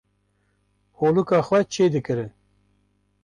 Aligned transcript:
holika 0.97 1.39
xwe 1.47 1.59
çê 1.73 1.85
dikirin 1.93 2.31